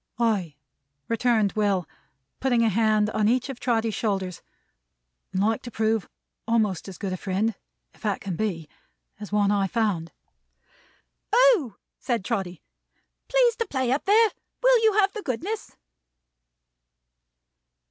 "Ay," 0.17 0.55
returned 1.07 1.51
Will, 1.51 1.87
putting 2.39 2.63
a 2.63 2.69
hand 2.69 3.11
on 3.11 3.27
each 3.27 3.49
of 3.49 3.59
Trotty's 3.59 3.93
shoulders. 3.93 4.41
"And 5.31 5.43
like 5.43 5.61
to 5.61 5.69
prove 5.69 6.09
a'most 6.47 6.87
as 6.87 6.97
good 6.97 7.13
a 7.13 7.17
friend, 7.17 7.53
if 7.93 8.01
that 8.01 8.19
can 8.19 8.35
be, 8.35 8.67
as 9.19 9.31
one 9.31 9.51
I 9.51 9.67
found." 9.67 10.11
"O!" 11.31 11.75
said 11.99 12.25
Trotty. 12.25 12.63
"Please 13.27 13.55
to 13.57 13.67
play 13.67 13.91
up 13.91 14.05
there. 14.05 14.31
Will 14.63 14.83
you 14.83 14.93
have 14.93 15.13
the 15.13 15.21
goodness?" 15.21 15.75